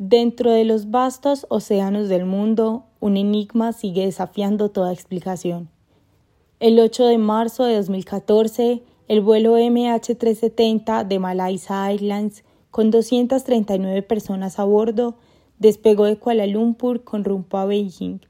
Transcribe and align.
Dentro 0.00 0.52
de 0.52 0.64
los 0.64 0.92
vastos 0.92 1.44
océanos 1.50 2.08
del 2.08 2.24
mundo, 2.24 2.84
un 3.00 3.16
enigma 3.16 3.72
sigue 3.72 4.04
desafiando 4.04 4.70
toda 4.70 4.92
explicación. 4.92 5.70
El 6.60 6.78
8 6.78 7.06
de 7.06 7.18
marzo 7.18 7.64
de 7.64 7.74
2014, 7.74 8.84
el 9.08 9.20
vuelo 9.22 9.58
MH370 9.58 11.04
de 11.04 11.18
Malaysia 11.18 11.90
Airlines, 11.90 12.44
con 12.70 12.92
239 12.92 14.02
personas 14.02 14.60
a 14.60 14.64
bordo, 14.64 15.16
despegó 15.58 16.04
de 16.04 16.16
Kuala 16.16 16.46
Lumpur 16.46 17.02
con 17.02 17.24
rumbo 17.24 17.58
a 17.58 17.64
Beijing. 17.64 18.20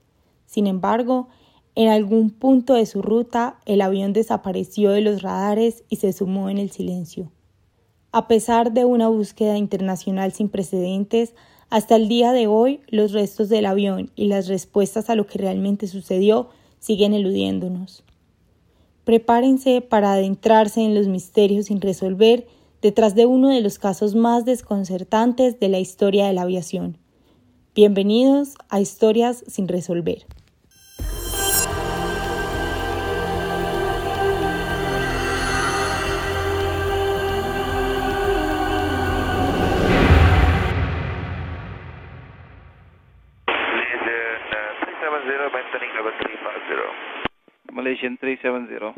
Sin 0.47 0.67
embargo, 0.67 1.29
en 1.75 1.91
algún 1.91 2.31
punto 2.31 2.73
de 2.73 2.87
su 2.87 3.03
ruta, 3.03 3.59
el 3.67 3.83
avión 3.83 4.15
desapareció 4.15 4.93
de 4.93 5.03
los 5.03 5.21
radares 5.21 5.85
y 5.91 5.97
se 5.97 6.15
sumó 6.15 6.49
en 6.49 6.57
el 6.57 6.71
silencio. 6.71 7.31
A 8.11 8.27
pesar 8.27 8.73
de 8.73 8.87
una 8.87 9.09
búsqueda 9.09 9.59
internacional 9.59 10.33
sin 10.33 10.49
precedentes, 10.49 11.35
hasta 11.71 11.97
el 11.97 12.09
día 12.09 12.33
de 12.33 12.47
hoy, 12.47 12.81
los 12.89 13.13
restos 13.13 13.49
del 13.49 13.67
avión 13.67 14.11
y 14.17 14.27
las 14.27 14.49
respuestas 14.49 15.11
a 15.11 15.15
lo 15.15 15.27
que 15.27 15.39
realmente 15.39 15.87
sucedió 15.87 16.49
siguen 16.81 17.13
eludiéndonos. 17.13 18.05
Prepárense 19.05 19.81
para 19.83 20.13
adentrarse 20.15 20.83
en 20.83 20.95
los 20.95 21.09
misterios 21.09 21.67
sin 21.67 21.81
resolver 21.81 22.47
detrás 22.81 23.15
de 23.15 23.27
uno 23.27 23.49
de 23.49 23.61
los 23.61 23.79
casos 23.79 24.15
más 24.15 24.45
desconcertantes 24.45 25.61
de 25.61 25.69
la 25.69 25.79
historia 25.79 26.27
de 26.27 26.33
la 26.33 26.43
aviación. 26.43 26.97
Bienvenidos 27.75 28.55
a 28.71 28.81
Historias 28.81 29.45
sin 29.47 29.69
resolver. 29.69 30.25
Malaysian 47.73 48.17
370. 48.19 48.95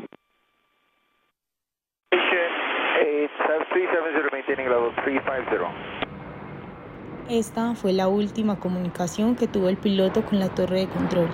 Esta 7.29 7.75
fue 7.75 7.93
la 7.93 8.09
última 8.09 8.59
comunicación 8.59 9.35
que 9.35 9.47
tuvo 9.47 9.69
el 9.69 9.77
piloto 9.77 10.25
con 10.25 10.39
la 10.39 10.49
torre 10.49 10.81
de 10.81 10.87
control 10.87 11.29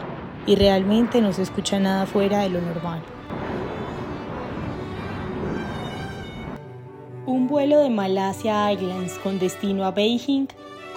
y 0.45 0.55
realmente 0.55 1.21
no 1.21 1.33
se 1.33 1.41
escucha 1.41 1.79
nada 1.79 2.05
fuera 2.05 2.39
de 2.39 2.49
lo 2.49 2.61
normal. 2.61 3.01
Un 7.25 7.47
vuelo 7.47 7.79
de 7.79 7.89
Malaysia 7.89 8.69
Airlines 8.69 9.17
con 9.19 9.39
destino 9.39 9.85
a 9.85 9.91
Beijing 9.91 10.47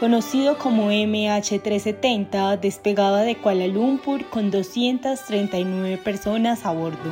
conocido 0.00 0.56
como 0.56 0.90
MH370, 0.90 2.58
despegaba 2.58 3.20
de 3.20 3.36
Kuala 3.36 3.66
Lumpur 3.66 4.24
con 4.30 4.50
239 4.50 5.98
personas 5.98 6.64
a 6.64 6.72
bordo. 6.72 7.10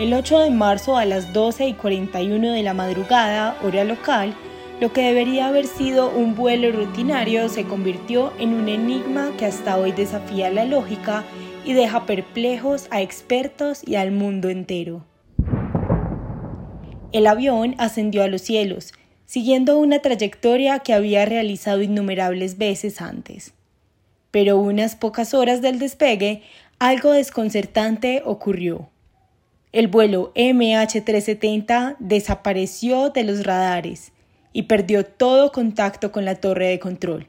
El 0.00 0.12
8 0.12 0.40
de 0.40 0.50
marzo 0.50 0.96
a 0.96 1.04
las 1.04 1.32
12 1.32 1.68
y 1.68 1.74
41 1.74 2.50
de 2.50 2.62
la 2.64 2.74
madrugada, 2.74 3.56
hora 3.62 3.84
local, 3.84 4.34
lo 4.80 4.92
que 4.92 5.02
debería 5.02 5.46
haber 5.46 5.68
sido 5.68 6.10
un 6.10 6.34
vuelo 6.34 6.72
rutinario 6.72 7.48
se 7.48 7.66
convirtió 7.66 8.32
en 8.40 8.52
un 8.52 8.68
enigma 8.68 9.30
que 9.38 9.46
hasta 9.46 9.78
hoy 9.78 9.92
desafía 9.92 10.50
la 10.50 10.64
lógica 10.64 11.22
y 11.64 11.72
deja 11.72 12.04
perplejos 12.04 12.88
a 12.90 13.00
expertos 13.00 13.86
y 13.86 13.94
al 13.94 14.10
mundo 14.10 14.48
entero. 14.48 15.04
El 17.16 17.26
avión 17.26 17.76
ascendió 17.78 18.22
a 18.22 18.28
los 18.28 18.42
cielos, 18.42 18.92
siguiendo 19.24 19.78
una 19.78 20.00
trayectoria 20.00 20.80
que 20.80 20.92
había 20.92 21.24
realizado 21.24 21.80
innumerables 21.80 22.58
veces 22.58 23.00
antes. 23.00 23.54
Pero 24.30 24.58
unas 24.58 24.96
pocas 24.96 25.32
horas 25.32 25.62
del 25.62 25.78
despegue, 25.78 26.42
algo 26.78 27.12
desconcertante 27.12 28.20
ocurrió. 28.22 28.90
El 29.72 29.88
vuelo 29.88 30.34
MH370 30.34 31.96
desapareció 32.00 33.08
de 33.08 33.24
los 33.24 33.46
radares 33.46 34.12
y 34.52 34.64
perdió 34.64 35.06
todo 35.06 35.52
contacto 35.52 36.12
con 36.12 36.26
la 36.26 36.34
torre 36.34 36.66
de 36.66 36.78
control. 36.78 37.28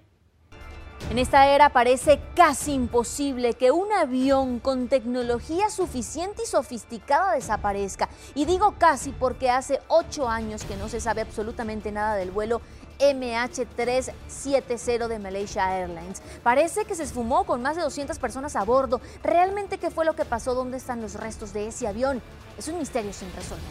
En 1.10 1.20
esta 1.20 1.48
era 1.48 1.70
parece 1.70 2.20
casi 2.36 2.74
imposible 2.74 3.54
que 3.54 3.72
un 3.72 3.90
avión 3.94 4.60
con 4.60 4.90
tecnología 4.90 5.70
suficiente 5.70 6.42
y 6.44 6.46
sofisticada 6.46 7.32
desaparezca. 7.32 8.10
Y 8.36 8.44
digo 8.44 8.74
casi 8.78 9.12
porque 9.12 9.50
hace 9.50 9.80
ocho 9.88 10.28
años 10.28 10.66
que 10.66 10.76
no 10.76 10.90
se 10.90 11.00
sabe 11.00 11.22
absolutamente 11.22 11.94
nada 11.94 12.16
del 12.16 12.32
vuelo 12.32 12.60
MH370 13.00 15.08
de 15.08 15.20
Malaysia 15.20 15.80
Airlines. 15.80 16.22
Parece 16.44 16.84
que 16.84 16.94
se 16.94 17.04
esfumó 17.04 17.46
con 17.46 17.62
más 17.62 17.78
de 17.78 17.84
200 17.84 18.20
personas 18.20 18.58
a 18.58 18.66
bordo. 18.66 19.00
¿Realmente 19.24 19.78
qué 19.78 19.90
fue 19.90 20.04
lo 20.04 20.14
que 20.14 20.26
pasó? 20.26 20.56
¿Dónde 20.56 20.76
están 20.76 21.02
los 21.02 21.14
restos 21.14 21.54
de 21.54 21.68
ese 21.68 21.88
avión? 21.88 22.22
Es 22.58 22.68
un 22.68 22.80
misterio 22.80 23.14
sin 23.14 23.32
resolver. 23.34 23.64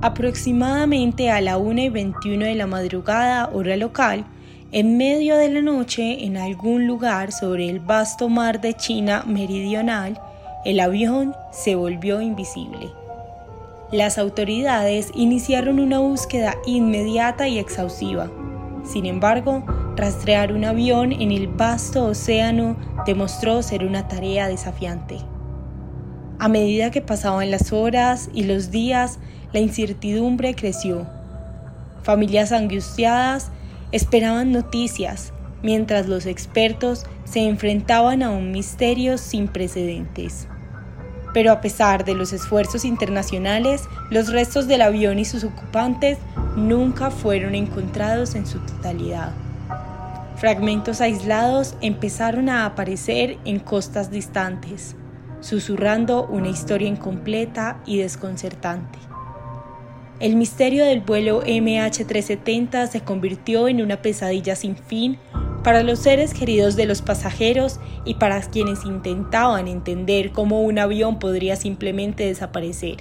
Aproximadamente 0.00 1.32
a 1.32 1.40
la 1.40 1.58
1 1.58 1.80
y 1.80 1.88
21 1.88 2.44
de 2.44 2.54
la 2.54 2.68
madrugada, 2.68 3.50
hora 3.52 3.76
local, 3.76 4.24
en 4.72 4.96
medio 4.96 5.36
de 5.36 5.50
la 5.50 5.60
noche, 5.60 6.24
en 6.24 6.38
algún 6.38 6.86
lugar 6.86 7.30
sobre 7.30 7.68
el 7.68 7.78
vasto 7.78 8.30
mar 8.30 8.62
de 8.62 8.72
China 8.72 9.22
meridional, 9.26 10.18
el 10.64 10.80
avión 10.80 11.36
se 11.50 11.74
volvió 11.74 12.22
invisible. 12.22 12.90
Las 13.90 14.16
autoridades 14.16 15.10
iniciaron 15.14 15.78
una 15.78 15.98
búsqueda 15.98 16.56
inmediata 16.64 17.48
y 17.48 17.58
exhaustiva. 17.58 18.30
Sin 18.82 19.04
embargo, 19.04 19.62
rastrear 19.94 20.54
un 20.54 20.64
avión 20.64 21.12
en 21.12 21.32
el 21.32 21.48
vasto 21.48 22.06
océano 22.06 22.74
demostró 23.04 23.62
ser 23.62 23.84
una 23.84 24.08
tarea 24.08 24.48
desafiante. 24.48 25.18
A 26.38 26.48
medida 26.48 26.90
que 26.90 27.02
pasaban 27.02 27.50
las 27.50 27.74
horas 27.74 28.30
y 28.32 28.44
los 28.44 28.70
días, 28.70 29.18
la 29.52 29.60
incertidumbre 29.60 30.54
creció. 30.54 31.06
Familias 32.02 32.52
angustiadas 32.52 33.50
esperaban 33.92 34.52
noticias, 34.52 35.32
mientras 35.62 36.08
los 36.08 36.26
expertos 36.26 37.04
se 37.24 37.40
enfrentaban 37.46 38.22
a 38.22 38.30
un 38.30 38.50
misterio 38.50 39.18
sin 39.18 39.48
precedentes. 39.48 40.48
Pero 41.32 41.52
a 41.52 41.60
pesar 41.60 42.04
de 42.04 42.14
los 42.14 42.32
esfuerzos 42.32 42.84
internacionales, 42.84 43.84
los 44.10 44.30
restos 44.30 44.66
del 44.66 44.82
avión 44.82 45.18
y 45.18 45.24
sus 45.24 45.44
ocupantes 45.44 46.18
nunca 46.56 47.10
fueron 47.10 47.54
encontrados 47.54 48.34
en 48.34 48.46
su 48.46 48.58
totalidad. 48.60 49.32
Fragmentos 50.36 51.00
aislados 51.00 51.76
empezaron 51.80 52.48
a 52.48 52.66
aparecer 52.66 53.38
en 53.44 53.60
costas 53.60 54.10
distantes, 54.10 54.96
susurrando 55.40 56.26
una 56.26 56.48
historia 56.48 56.88
incompleta 56.88 57.80
y 57.86 57.98
desconcertante. 57.98 58.98
El 60.22 60.36
misterio 60.36 60.84
del 60.84 61.00
vuelo 61.00 61.42
MH370 61.42 62.86
se 62.86 63.00
convirtió 63.00 63.66
en 63.66 63.82
una 63.82 64.02
pesadilla 64.02 64.54
sin 64.54 64.76
fin 64.76 65.18
para 65.64 65.82
los 65.82 65.98
seres 65.98 66.32
queridos 66.32 66.76
de 66.76 66.86
los 66.86 67.02
pasajeros 67.02 67.80
y 68.04 68.14
para 68.14 68.40
quienes 68.40 68.84
intentaban 68.84 69.66
entender 69.66 70.30
cómo 70.30 70.62
un 70.62 70.78
avión 70.78 71.18
podría 71.18 71.56
simplemente 71.56 72.24
desaparecer. 72.24 72.98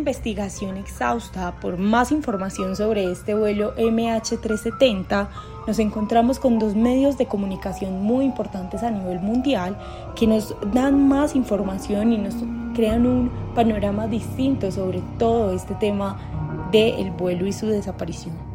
Investigación 0.00 0.76
exhausta 0.78 1.60
por 1.60 1.76
más 1.76 2.10
información 2.10 2.74
sobre 2.74 3.10
este 3.10 3.34
vuelo 3.34 3.74
MH370, 3.76 5.28
nos 5.66 5.78
encontramos 5.78 6.38
con 6.38 6.58
dos 6.58 6.74
medios 6.74 7.18
de 7.18 7.26
comunicación 7.26 8.02
muy 8.02 8.24
importantes 8.24 8.82
a 8.82 8.90
nivel 8.90 9.20
mundial 9.20 9.78
que 10.16 10.26
nos 10.26 10.56
dan 10.72 11.06
más 11.06 11.36
información 11.36 12.12
y 12.12 12.18
nos 12.18 12.34
crean 12.74 13.06
un 13.06 13.30
panorama 13.54 14.06
distinto 14.06 14.72
sobre 14.72 15.02
todo 15.18 15.52
este 15.52 15.74
tema 15.74 16.68
del 16.72 17.10
vuelo 17.10 17.46
y 17.46 17.52
su 17.52 17.66
desaparición. 17.66 18.50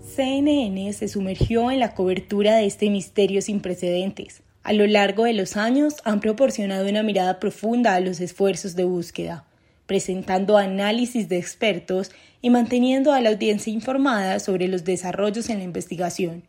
CNN 0.00 0.92
se 0.94 1.06
sumergió 1.06 1.70
en 1.70 1.78
la 1.78 1.94
cobertura 1.94 2.56
de 2.56 2.66
este 2.66 2.90
misterio 2.90 3.40
sin 3.40 3.60
precedentes. 3.60 4.42
A 4.68 4.74
lo 4.74 4.86
largo 4.86 5.24
de 5.24 5.32
los 5.32 5.56
años 5.56 5.94
han 6.04 6.20
proporcionado 6.20 6.86
una 6.86 7.02
mirada 7.02 7.40
profunda 7.40 7.94
a 7.94 8.00
los 8.00 8.20
esfuerzos 8.20 8.76
de 8.76 8.84
búsqueda, 8.84 9.46
presentando 9.86 10.58
análisis 10.58 11.30
de 11.30 11.38
expertos 11.38 12.10
y 12.42 12.50
manteniendo 12.50 13.14
a 13.14 13.22
la 13.22 13.30
audiencia 13.30 13.72
informada 13.72 14.38
sobre 14.40 14.68
los 14.68 14.84
desarrollos 14.84 15.48
en 15.48 15.60
la 15.60 15.64
investigación. 15.64 16.42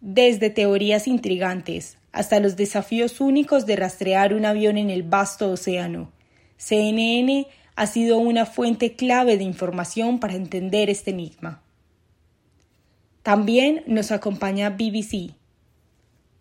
Desde 0.00 0.50
teorías 0.50 1.06
intrigantes 1.06 1.96
hasta 2.10 2.40
los 2.40 2.56
desafíos 2.56 3.20
únicos 3.20 3.66
de 3.66 3.76
rastrear 3.76 4.34
un 4.34 4.44
avión 4.44 4.76
en 4.76 4.90
el 4.90 5.04
vasto 5.04 5.52
océano, 5.52 6.10
CNN 6.56 7.46
ha 7.76 7.86
sido 7.86 8.18
una 8.18 8.46
fuente 8.46 8.96
clave 8.96 9.38
de 9.38 9.44
información 9.44 10.18
para 10.18 10.34
entender 10.34 10.90
este 10.90 11.12
enigma. 11.12 11.62
También 13.22 13.84
nos 13.86 14.10
acompaña 14.10 14.70
BBC. 14.70 15.36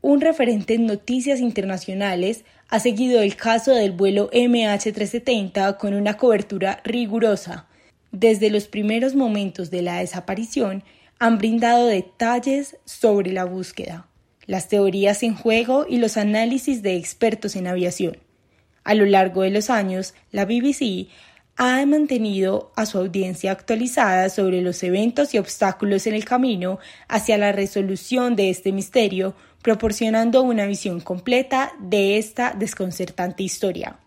Un 0.08 0.22
referente 0.22 0.76
en 0.76 0.86
noticias 0.86 1.40
internacionales 1.40 2.46
ha 2.70 2.80
seguido 2.80 3.24
el 3.24 3.36
caso 3.36 3.74
del 3.74 3.92
vuelo 3.92 4.30
MH370 4.30 5.78
con 5.78 5.96
una 5.96 6.16
cobertura 6.16 6.80
rigurosa. 6.84 7.66
Desde 8.12 8.52
los 8.52 8.68
primeros 8.68 9.16
momentos 9.16 9.72
de 9.72 9.82
la 9.82 9.98
desaparición 9.98 10.84
han 11.18 11.40
brindado 11.40 11.88
detalles 11.88 12.78
sobre 12.86 13.32
la 13.32 13.46
búsqueda, 13.46 14.06
las 14.46 14.68
teorías 14.68 15.24
en 15.24 15.36
juego 15.36 15.88
y 15.90 15.98
los 15.98 16.18
análisis 16.18 16.84
de 16.84 16.98
expertos 16.98 17.56
en 17.56 17.66
aviación. 17.66 18.18
A 18.84 18.94
lo 18.94 19.06
largo 19.06 19.42
de 19.42 19.50
los 19.50 19.72
años, 19.72 20.14
la 20.30 20.46
BBC 20.46 21.08
ha 21.58 21.84
mantenido 21.86 22.72
a 22.76 22.86
su 22.86 22.98
audiencia 22.98 23.52
actualizada 23.52 24.30
sobre 24.30 24.62
los 24.62 24.84
eventos 24.84 25.34
y 25.34 25.38
obstáculos 25.38 26.06
en 26.06 26.14
el 26.14 26.26
camino 26.26 26.80
hacia 27.08 27.38
la 27.38 27.54
resolución 27.54 28.36
de 28.36 28.50
este 28.50 28.72
misterio, 28.72 29.36
proporcionando 29.66 30.44
una 30.44 30.68
visión 30.68 31.00
completa 31.00 31.74
de 31.80 32.20
esta 32.20 32.54
desconcertante 32.54 33.42
historia. 33.42 33.98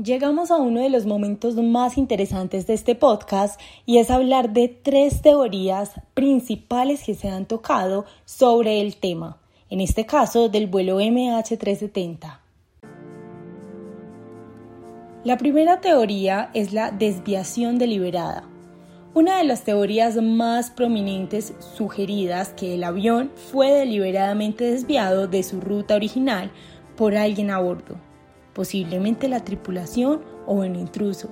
Llegamos 0.00 0.52
a 0.52 0.58
uno 0.58 0.82
de 0.82 0.88
los 0.88 1.04
momentos 1.04 1.56
más 1.56 1.98
interesantes 1.98 2.68
de 2.68 2.74
este 2.74 2.94
podcast 2.94 3.60
y 3.86 3.98
es 3.98 4.08
hablar 4.08 4.50
de 4.52 4.68
tres 4.68 5.20
teorías 5.20 5.90
principales 6.14 7.02
que 7.02 7.16
se 7.16 7.28
han 7.28 7.46
tocado 7.46 8.04
sobre 8.24 8.80
el 8.80 8.94
tema, 8.94 9.38
en 9.68 9.80
este 9.80 10.06
caso 10.06 10.48
del 10.48 10.68
vuelo 10.68 11.00
MH370. 11.00 12.38
La 15.24 15.36
primera 15.36 15.80
teoría 15.80 16.50
es 16.54 16.72
la 16.72 16.92
desviación 16.92 17.78
deliberada. 17.78 18.48
Una 19.12 19.38
de 19.38 19.44
las 19.44 19.64
teorías 19.64 20.14
más 20.22 20.70
prominentes 20.70 21.52
sugeridas 21.58 22.50
que 22.50 22.76
el 22.76 22.84
avión 22.84 23.32
fue 23.50 23.72
deliberadamente 23.72 24.70
desviado 24.70 25.26
de 25.26 25.42
su 25.42 25.60
ruta 25.60 25.96
original 25.96 26.52
por 26.96 27.16
alguien 27.16 27.50
a 27.50 27.58
bordo, 27.58 27.96
posiblemente 28.54 29.28
la 29.28 29.40
tripulación 29.42 30.20
o 30.46 30.54
un 30.54 30.76
intruso. 30.76 31.28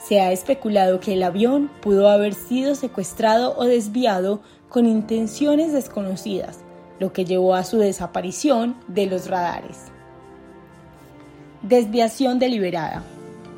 Se 0.00 0.20
ha 0.20 0.32
especulado 0.32 0.98
que 0.98 1.12
el 1.12 1.22
avión 1.22 1.70
pudo 1.80 2.08
haber 2.08 2.34
sido 2.34 2.74
secuestrado 2.74 3.54
o 3.56 3.66
desviado 3.66 4.40
con 4.68 4.84
intenciones 4.84 5.72
desconocidas, 5.72 6.58
lo 6.98 7.12
que 7.12 7.24
llevó 7.24 7.54
a 7.54 7.62
su 7.62 7.78
desaparición 7.78 8.74
de 8.88 9.06
los 9.06 9.30
radares. 9.30 9.92
Desviación 11.62 12.40
deliberada. 12.40 13.04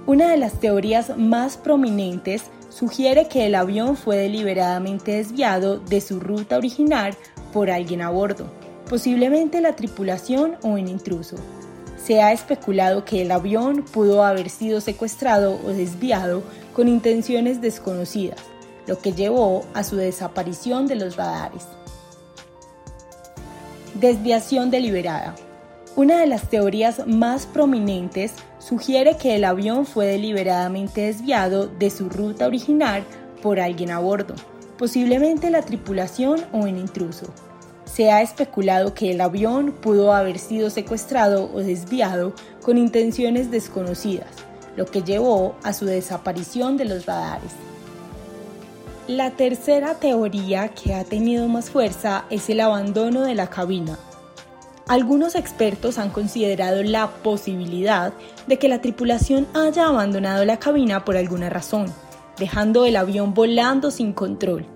Una 0.07 0.29
de 0.29 0.37
las 0.37 0.61
teorías 0.61 1.17
más 1.17 1.57
prominentes 1.57 2.51
sugiere 2.75 3.29
que 3.29 3.47
el 3.47 3.55
avión 3.55 3.97
fue 3.97 4.17
deliberadamente 4.17 5.13
desviado 5.13 5.79
de 5.79 6.01
su 6.01 6.19
ruta 6.19 6.57
original 6.57 7.17
por 7.53 7.71
alguien 7.71 8.03
a 8.03 8.11
bordo, 8.11 8.47
posiblemente 8.89 9.61
la 9.61 9.77
tripulación 9.77 10.57
o 10.63 10.71
un 10.71 10.89
intruso. 10.89 11.37
Se 12.05 12.21
ha 12.21 12.33
especulado 12.33 13.05
que 13.05 13.23
el 13.23 13.31
avión 13.31 13.85
pudo 13.85 14.25
haber 14.25 14.51
sido 14.51 14.81
secuestrado 14.81 15.61
o 15.65 15.69
desviado 15.69 16.43
con 16.75 16.89
intenciones 16.89 17.61
desconocidas, 17.61 18.41
lo 18.89 18.99
que 18.99 19.13
llevó 19.13 19.65
a 19.73 19.85
su 19.85 19.95
desaparición 19.97 20.89
de 20.89 20.97
los 20.97 21.17
radares. 21.17 21.63
Desviación 23.95 24.71
deliberada. 24.71 25.37
Una 25.97 26.19
de 26.19 26.27
las 26.27 26.51
teorías 26.51 27.07
más 27.07 27.47
prominentes 27.47 28.33
sugiere 28.59 29.17
que 29.17 29.37
el 29.37 29.45
avión 29.45 29.87
fue 29.87 30.07
deliberadamente 30.07 31.03
desviado 31.03 31.69
de 31.69 31.89
su 31.89 32.09
ruta 32.09 32.49
original 32.49 33.05
por 33.41 33.61
alguien 33.61 33.93
a 33.93 34.01
bordo, 34.01 34.35
posiblemente 34.77 35.51
la 35.51 35.63
tripulación 35.63 36.41
o 36.53 36.59
un 36.59 36.79
intruso. 36.79 37.27
Se 37.85 38.11
ha 38.11 38.23
especulado 38.23 38.93
que 38.93 39.13
el 39.13 39.21
avión 39.21 39.71
pudo 39.71 40.13
haber 40.13 40.41
sido 40.41 40.69
secuestrado 40.69 41.49
o 41.55 41.61
desviado 41.61 42.33
con 42.61 42.77
intenciones 42.77 43.53
desconocidas, 43.53 44.31
lo 44.75 44.87
que 44.87 45.03
llevó 45.03 45.55
a 45.63 45.73
su 45.73 45.85
desaparición 45.85 46.77
de 46.77 46.87
los 46.87 47.07
radares. 47.07 47.53
La 49.07 49.31
tercera 49.31 49.95
teoría 49.95 50.71
que 50.71 50.93
ha 50.93 51.05
tenido 51.05 51.47
más 51.47 51.71
fuerza 51.71 52.25
es 52.31 52.51
el 52.51 52.59
abandono 52.59 53.21
de 53.21 53.37
la 53.37 53.49
cabina, 53.49 53.97
algunos 54.87 55.35
expertos 55.35 55.99
han 55.99 56.11
considerado 56.11 56.83
la 56.83 57.09
posibilidad 57.09 58.13
de 58.47 58.59
que 58.59 58.69
la 58.69 58.83
tripulación 58.83 59.47
haya 59.55 59.87
abandonado 59.87 60.45
la 60.45 60.59
cabina 60.59 61.05
por 61.05 61.17
alguna 61.17 61.49
razón, 61.49 61.87
dejando 62.39 62.85
el 62.85 62.97
avión 62.97 63.33
volando 63.33 63.91
sin 63.91 64.13
control. 64.13 64.67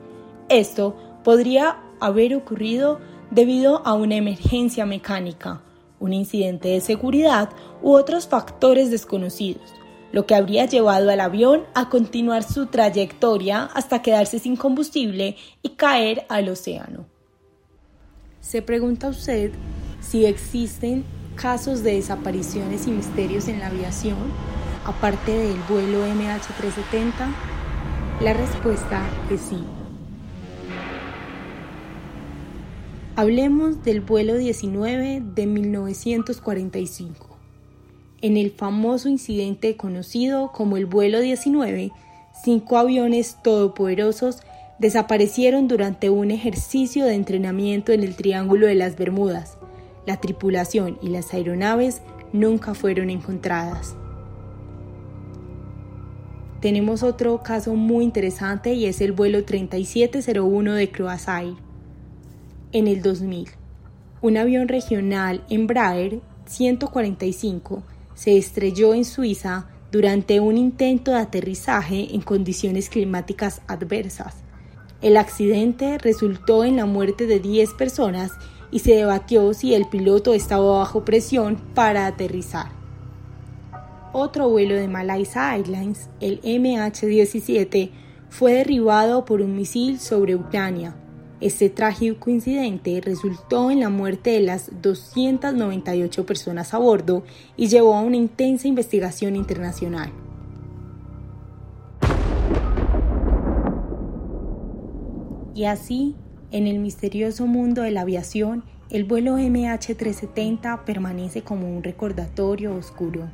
Esto 0.49 0.97
podría 1.25 1.79
haber 2.01 2.35
ocurrido 2.35 3.01
debido 3.31 3.87
a 3.87 3.93
una 3.93 4.17
emergencia 4.17 4.87
mecánica, 4.87 5.61
un 6.01 6.15
incidente 6.15 6.69
de 6.69 6.81
seguridad 6.81 7.51
u 7.83 7.93
otros 7.93 8.27
factores 8.27 8.91
desconocidos, 8.91 9.75
lo 10.11 10.25
que 10.25 10.35
habría 10.35 10.65
llevado 10.65 11.11
al 11.11 11.21
avión 11.21 11.65
a 11.75 11.91
continuar 11.91 12.45
su 12.45 12.67
trayectoria 12.67 13.65
hasta 13.75 14.01
quedarse 14.01 14.39
sin 14.39 14.57
combustible 14.57 15.37
y 15.61 15.71
caer 15.71 16.25
al 16.31 16.49
océano. 16.49 17.05
¿Se 18.41 18.63
pregunta 18.63 19.09
usted 19.09 19.53
si 20.01 20.27
existen 20.27 21.05
casos 21.37 21.83
de 21.83 21.95
desapariciones 21.95 22.87
y 22.87 22.91
misterios 22.91 23.49
en 23.49 23.61
la 23.61 23.69
aviación, 23.69 24.19
aparte 24.85 25.33
del 25.33 25.59
vuelo 25.69 26.07
MH370? 26.07 27.13
La 28.21 28.33
respuesta 28.33 29.03
es 29.31 29.41
sí. 29.41 29.59
Hablemos 33.15 33.83
del 33.83 34.01
vuelo 34.01 34.37
19 34.37 35.23
de 35.35 35.47
1945. 35.47 37.29
En 38.21 38.37
el 38.37 38.51
famoso 38.51 39.09
incidente 39.09 39.77
conocido 39.77 40.51
como 40.53 40.77
el 40.77 40.87
vuelo 40.87 41.21
19, 41.21 41.93
cinco 42.45 42.79
aviones 42.79 43.37
todopoderosos 43.43 44.41
desaparecieron 44.79 45.69
durante 45.69 46.11
un 46.11 46.31
ejercicio 46.31 47.05
de 47.05 47.15
entrenamiento 47.15 47.93
en 47.93 48.03
el 48.03 48.17
Triángulo 48.17 48.67
de 48.67 48.75
las 48.77 48.97
Bermudas, 48.97 49.59
la 50.07 50.19
tripulación 50.19 50.99
y 51.03 51.09
las 51.09 51.33
aeronaves 51.35 52.03
nunca 52.33 52.75
fueron 52.75 53.11
encontradas. 53.11 53.97
Tenemos 56.61 57.05
otro 57.05 57.43
caso 57.43 57.75
muy 57.75 58.05
interesante 58.05 58.73
y 58.73 58.87
es 58.87 59.01
el 59.01 59.13
vuelo 59.13 59.45
3701 59.45 60.73
de 60.75 60.91
Croasair. 60.91 61.55
En 62.73 62.89
el 62.89 63.01
2000, 63.01 63.49
un 64.21 64.37
avión 64.37 64.67
regional 64.67 65.45
Embraer 65.49 66.21
145 66.47 67.85
se 68.15 68.37
estrelló 68.37 68.95
en 68.95 69.05
Suiza 69.05 69.69
durante 69.93 70.41
un 70.41 70.59
intento 70.59 71.13
de 71.13 71.19
aterrizaje 71.19 72.15
en 72.15 72.21
condiciones 72.21 72.89
climáticas 72.89 73.63
adversas. 73.69 74.35
El 75.01 75.17
accidente 75.17 75.97
resultó 75.99 76.65
en 76.65 76.77
la 76.77 76.87
muerte 76.87 77.27
de 77.27 77.39
10 77.39 77.75
personas 77.75 78.33
y 78.71 78.81
se 78.81 78.95
debatió 78.95 79.55
si 79.55 79.75
el 79.75 79.87
piloto 79.87 80.35
estaba 80.35 80.79
bajo 80.79 81.05
presión 81.05 81.57
para 81.75 82.07
aterrizar. 82.07 82.67
Otro 84.13 84.49
vuelo 84.49 84.75
de 84.75 84.89
Malaysia 84.89 85.55
Airlines, 85.55 86.09
el 86.21 86.41
MH17, 86.43 87.91
fue 88.31 88.55
derribado 88.55 89.25
por 89.25 89.41
un 89.41 89.55
misil 89.55 89.99
sobre 90.01 90.35
Ucrania. 90.35 90.95
Este 91.41 91.71
trágico 91.71 92.31
incidente 92.31 93.01
resultó 93.01 93.71
en 93.71 93.81
la 93.81 93.91
muerte 93.91 94.31
de 94.31 94.41
las 94.41 94.71
298 94.83 96.27
personas 96.27 96.75
a 96.75 96.79
bordo 96.79 97.23
y 97.57 97.69
llevó 97.69 97.95
a 97.95 98.01
una 98.01 98.17
intensa 98.17 98.67
investigación 98.67 99.37
internacional. 99.37 100.11
Y 105.55 105.65
así 105.65 106.17
en 106.51 106.67
el 106.67 106.79
misterioso 106.79 107.47
mundo 107.47 107.83
de 107.83 107.91
la 107.91 108.03
aviación, 108.03 108.65
el 108.91 109.05
vuelo 109.05 109.37
MH370 109.37 110.85
permanece 110.85 111.43
como 111.43 111.69
un 111.69 111.83
recordatorio 111.83 112.75
oscuro. 112.75 113.29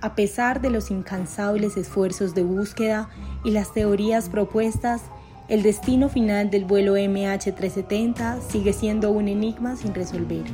A 0.00 0.14
pesar 0.14 0.60
de 0.60 0.70
los 0.70 0.92
incansables 0.92 1.76
esfuerzos 1.76 2.34
de 2.34 2.44
búsqueda 2.44 3.10
y 3.44 3.50
las 3.50 3.74
teorías 3.74 4.28
propuestas, 4.28 5.02
el 5.48 5.64
destino 5.64 6.08
final 6.08 6.50
del 6.50 6.64
vuelo 6.64 6.96
MH370 6.96 8.40
sigue 8.40 8.72
siendo 8.72 9.10
un 9.10 9.26
enigma 9.26 9.74
sin 9.74 9.92
resolver. 9.92 10.44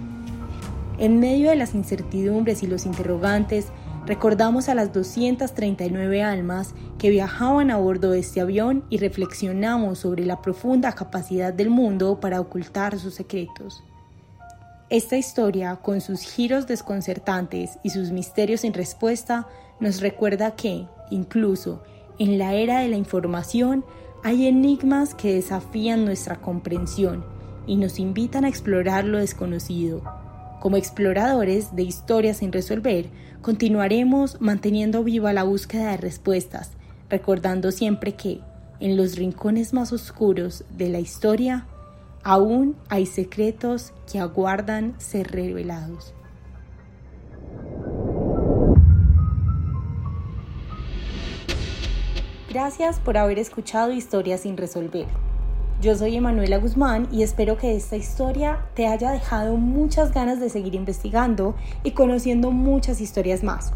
En 0.98 1.20
medio 1.20 1.50
de 1.50 1.56
las 1.56 1.74
incertidumbres 1.74 2.62
y 2.62 2.66
los 2.66 2.86
interrogantes, 2.86 3.66
Recordamos 4.06 4.68
a 4.68 4.76
las 4.76 4.92
239 4.92 6.22
almas 6.22 6.76
que 6.96 7.10
viajaban 7.10 7.72
a 7.72 7.76
bordo 7.76 8.12
de 8.12 8.20
este 8.20 8.40
avión 8.40 8.84
y 8.88 8.98
reflexionamos 8.98 9.98
sobre 9.98 10.24
la 10.24 10.40
profunda 10.40 10.92
capacidad 10.92 11.52
del 11.52 11.70
mundo 11.70 12.20
para 12.20 12.40
ocultar 12.40 13.00
sus 13.00 13.14
secretos. 13.14 13.82
Esta 14.90 15.16
historia, 15.16 15.74
con 15.82 16.00
sus 16.00 16.20
giros 16.20 16.68
desconcertantes 16.68 17.80
y 17.82 17.90
sus 17.90 18.12
misterios 18.12 18.60
sin 18.60 18.74
respuesta, 18.74 19.48
nos 19.80 20.00
recuerda 20.00 20.54
que, 20.54 20.86
incluso 21.10 21.82
en 22.20 22.38
la 22.38 22.54
era 22.54 22.78
de 22.78 22.88
la 22.88 22.96
información, 22.96 23.84
hay 24.22 24.46
enigmas 24.46 25.16
que 25.16 25.34
desafían 25.34 26.04
nuestra 26.04 26.36
comprensión 26.36 27.24
y 27.66 27.74
nos 27.74 27.98
invitan 27.98 28.44
a 28.44 28.48
explorar 28.48 29.04
lo 29.04 29.18
desconocido. 29.18 30.25
Como 30.60 30.76
exploradores 30.76 31.76
de 31.76 31.82
historias 31.82 32.38
sin 32.38 32.52
resolver, 32.52 33.10
continuaremos 33.42 34.40
manteniendo 34.40 35.04
viva 35.04 35.32
la 35.32 35.44
búsqueda 35.44 35.90
de 35.90 35.96
respuestas, 35.98 36.72
recordando 37.08 37.70
siempre 37.70 38.14
que, 38.14 38.40
en 38.80 38.96
los 38.96 39.16
rincones 39.16 39.72
más 39.72 39.92
oscuros 39.92 40.64
de 40.76 40.88
la 40.88 40.98
historia, 40.98 41.66
aún 42.22 42.76
hay 42.88 43.06
secretos 43.06 43.92
que 44.10 44.18
aguardan 44.18 44.94
ser 44.98 45.30
revelados. 45.30 46.14
Gracias 52.50 52.98
por 53.00 53.18
haber 53.18 53.38
escuchado 53.38 53.92
Historias 53.92 54.40
sin 54.40 54.56
resolver. 54.56 55.25
Yo 55.78 55.94
soy 55.94 56.16
Emanuela 56.16 56.56
Guzmán 56.56 57.06
y 57.12 57.22
espero 57.22 57.58
que 57.58 57.76
esta 57.76 57.96
historia 57.96 58.60
te 58.74 58.86
haya 58.86 59.10
dejado 59.10 59.58
muchas 59.58 60.10
ganas 60.10 60.40
de 60.40 60.48
seguir 60.48 60.74
investigando 60.74 61.54
y 61.84 61.90
conociendo 61.90 62.50
muchas 62.50 63.02
historias 63.02 63.42
más. 63.42 63.74